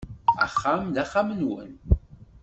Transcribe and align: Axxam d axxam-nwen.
Axxam 0.45 0.83
d 0.95 0.97
axxam-nwen. 1.03 1.71